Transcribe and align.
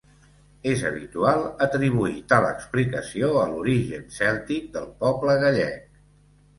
És 0.69 0.79
habitual 0.87 1.43
atribuir 1.65 2.17
tal 2.35 2.49
explicació 2.49 3.31
a 3.45 3.47
l'origen 3.53 4.11
cèltic 4.19 4.69
del 4.81 4.93
poble 5.07 5.41
gallec. 5.49 5.83